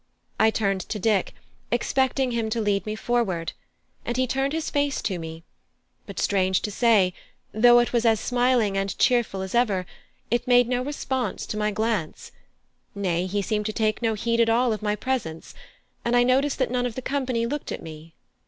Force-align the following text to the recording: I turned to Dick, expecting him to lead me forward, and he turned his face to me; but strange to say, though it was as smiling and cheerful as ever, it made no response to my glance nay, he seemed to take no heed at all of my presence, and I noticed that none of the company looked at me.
I 0.39 0.49
turned 0.49 0.81
to 0.89 0.97
Dick, 0.97 1.35
expecting 1.69 2.31
him 2.31 2.49
to 2.49 2.59
lead 2.59 2.87
me 2.87 2.95
forward, 2.95 3.53
and 4.03 4.17
he 4.17 4.25
turned 4.25 4.51
his 4.51 4.71
face 4.71 4.99
to 5.03 5.19
me; 5.19 5.43
but 6.07 6.17
strange 6.19 6.61
to 6.63 6.71
say, 6.71 7.13
though 7.53 7.77
it 7.77 7.93
was 7.93 8.03
as 8.03 8.19
smiling 8.19 8.75
and 8.75 8.97
cheerful 8.97 9.43
as 9.43 9.53
ever, 9.53 9.85
it 10.31 10.47
made 10.47 10.67
no 10.67 10.81
response 10.83 11.45
to 11.45 11.55
my 11.55 11.69
glance 11.69 12.31
nay, 12.95 13.27
he 13.27 13.43
seemed 13.43 13.67
to 13.67 13.73
take 13.73 14.01
no 14.01 14.15
heed 14.15 14.39
at 14.39 14.49
all 14.49 14.73
of 14.73 14.81
my 14.81 14.95
presence, 14.95 15.53
and 16.03 16.15
I 16.15 16.23
noticed 16.23 16.57
that 16.57 16.71
none 16.71 16.87
of 16.87 16.95
the 16.95 17.03
company 17.03 17.45
looked 17.45 17.71
at 17.71 17.83
me. 17.83 18.15